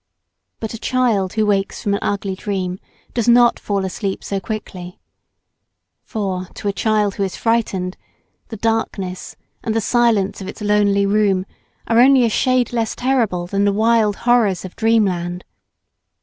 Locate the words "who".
1.33-1.45, 7.13-7.23